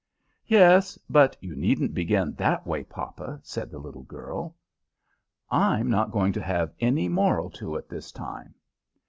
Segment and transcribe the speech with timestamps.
[0.47, 4.55] "Yes; but you needn't begin that way, papa," said the little girl;
[5.51, 8.55] "I'm not going to have any moral to it this time."